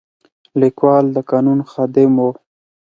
[0.61, 2.27] لیکوال د قانون خادم و.